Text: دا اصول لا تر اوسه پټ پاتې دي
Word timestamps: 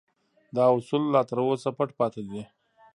دا 0.55 0.65
اصول 0.77 1.03
لا 1.13 1.21
تر 1.29 1.37
اوسه 1.45 1.69
پټ 1.77 1.89
پاتې 1.99 2.21
دي 2.29 2.41